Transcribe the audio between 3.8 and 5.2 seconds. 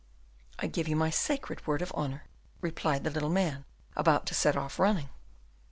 about to set off running.